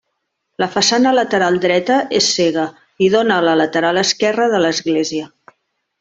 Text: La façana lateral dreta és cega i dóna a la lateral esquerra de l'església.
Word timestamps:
La 0.61 0.67
façana 0.75 1.11
lateral 1.17 1.59
dreta 1.65 1.97
és 2.21 2.29
cega 2.37 2.63
i 3.07 3.13
dóna 3.19 3.37
a 3.41 3.47
la 3.51 3.57
lateral 3.63 4.01
esquerra 4.07 4.49
de 4.55 4.63
l'església. 4.67 5.29